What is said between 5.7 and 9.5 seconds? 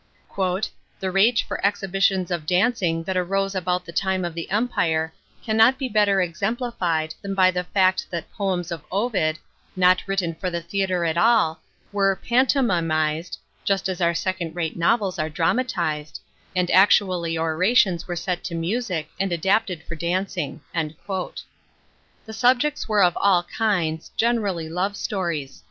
be better exemplified than by the fact that poems of Ovid,